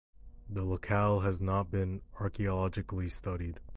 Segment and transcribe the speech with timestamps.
[0.49, 3.59] The locale has not been archaeologically studied.